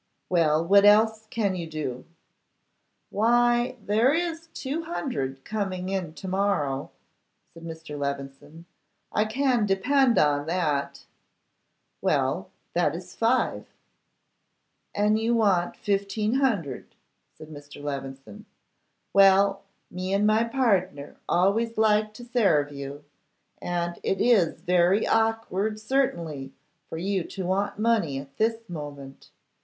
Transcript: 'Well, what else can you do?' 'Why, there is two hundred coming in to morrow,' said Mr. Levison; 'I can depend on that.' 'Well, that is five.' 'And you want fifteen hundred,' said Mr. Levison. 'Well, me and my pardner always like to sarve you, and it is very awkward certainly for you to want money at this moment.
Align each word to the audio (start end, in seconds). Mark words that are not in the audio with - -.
'Well, 0.29 0.65
what 0.65 0.83
else 0.83 1.27
can 1.29 1.55
you 1.55 1.67
do?' 1.67 2.05
'Why, 3.11 3.75
there 3.85 4.15
is 4.15 4.47
two 4.47 4.85
hundred 4.85 5.45
coming 5.45 5.89
in 5.89 6.15
to 6.15 6.27
morrow,' 6.27 6.89
said 7.53 7.61
Mr. 7.61 7.99
Levison; 7.99 8.65
'I 9.11 9.25
can 9.25 9.65
depend 9.67 10.17
on 10.17 10.47
that.' 10.47 11.05
'Well, 12.01 12.49
that 12.73 12.95
is 12.95 13.13
five.' 13.13 13.67
'And 14.95 15.19
you 15.19 15.35
want 15.35 15.77
fifteen 15.77 16.33
hundred,' 16.33 16.95
said 17.37 17.49
Mr. 17.49 17.79
Levison. 17.83 18.47
'Well, 19.13 19.61
me 19.91 20.15
and 20.15 20.25
my 20.25 20.45
pardner 20.45 21.17
always 21.29 21.77
like 21.77 22.15
to 22.15 22.25
sarve 22.25 22.71
you, 22.71 23.03
and 23.61 23.99
it 24.01 24.19
is 24.19 24.61
very 24.61 25.05
awkward 25.05 25.79
certainly 25.79 26.55
for 26.89 26.97
you 26.97 27.23
to 27.25 27.45
want 27.45 27.77
money 27.77 28.17
at 28.17 28.35
this 28.37 28.67
moment. 28.67 29.29